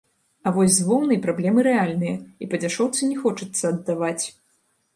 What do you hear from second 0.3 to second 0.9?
А вось з